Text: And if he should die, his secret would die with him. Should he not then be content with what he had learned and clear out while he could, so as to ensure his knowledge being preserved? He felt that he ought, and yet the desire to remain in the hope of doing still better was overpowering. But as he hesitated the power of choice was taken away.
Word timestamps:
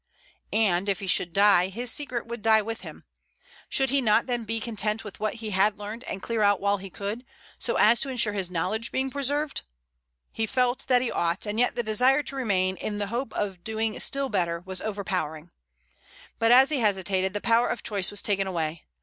And 0.51 0.89
if 0.89 0.99
he 0.99 1.05
should 1.05 1.31
die, 1.31 1.67
his 1.67 1.91
secret 1.91 2.25
would 2.25 2.41
die 2.41 2.63
with 2.63 2.81
him. 2.81 3.03
Should 3.69 3.91
he 3.91 4.01
not 4.01 4.25
then 4.25 4.45
be 4.45 4.59
content 4.59 5.03
with 5.03 5.19
what 5.19 5.35
he 5.35 5.51
had 5.51 5.77
learned 5.77 6.05
and 6.05 6.23
clear 6.23 6.41
out 6.41 6.59
while 6.59 6.77
he 6.77 6.89
could, 6.89 7.23
so 7.59 7.75
as 7.75 7.99
to 7.99 8.09
ensure 8.09 8.33
his 8.33 8.49
knowledge 8.49 8.91
being 8.91 9.11
preserved? 9.11 9.61
He 10.31 10.47
felt 10.47 10.87
that 10.87 11.03
he 11.03 11.11
ought, 11.11 11.45
and 11.45 11.59
yet 11.59 11.75
the 11.75 11.83
desire 11.83 12.23
to 12.23 12.35
remain 12.35 12.77
in 12.77 12.97
the 12.97 13.05
hope 13.13 13.31
of 13.35 13.63
doing 13.63 13.99
still 13.99 14.29
better 14.29 14.61
was 14.61 14.81
overpowering. 14.81 15.51
But 16.39 16.51
as 16.51 16.71
he 16.71 16.79
hesitated 16.79 17.33
the 17.33 17.39
power 17.41 17.67
of 17.67 17.83
choice 17.83 18.09
was 18.09 18.23
taken 18.23 18.47
away. 18.47 18.85